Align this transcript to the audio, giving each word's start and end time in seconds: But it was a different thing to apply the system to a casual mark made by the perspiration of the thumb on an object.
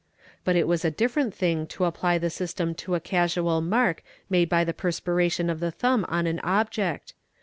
But 0.43 0.55
it 0.55 0.67
was 0.67 0.83
a 0.83 0.89
different 0.89 1.31
thing 1.31 1.67
to 1.67 1.85
apply 1.85 2.17
the 2.17 2.31
system 2.31 2.73
to 2.73 2.95
a 2.95 2.99
casual 2.99 3.61
mark 3.61 4.01
made 4.31 4.49
by 4.49 4.63
the 4.63 4.73
perspiration 4.73 5.47
of 5.47 5.59
the 5.59 5.69
thumb 5.69 6.05
on 6.09 6.25
an 6.25 6.39
object. 6.39 7.13